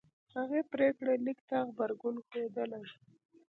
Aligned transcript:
هغه 0.35 0.59
پرېکړه 0.71 1.13
لیک 1.25 1.39
ته 1.49 1.57
غبرګون 1.67 2.15
ښودلی 2.25 2.85